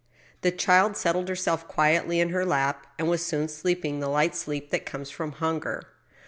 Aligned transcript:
The 0.41 0.49
child 0.49 0.97
settled 0.97 1.29
herself 1.29 1.67
quietly 1.67 2.19
in 2.19 2.29
her 2.29 2.43
lap, 2.43 2.87
and 2.97 3.07
was 3.07 3.23
soon 3.23 3.47
sleep 3.47 3.85
ing 3.85 3.99
the 3.99 4.09
light 4.09 4.33
sleep 4.35 4.71
that 4.71 4.83
comes 4.83 5.11
from 5.11 5.33
hunger. 5.33 5.83